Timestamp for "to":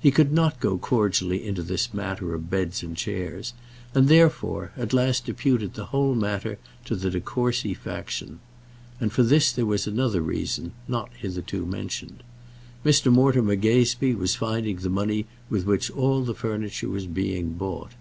6.86-6.96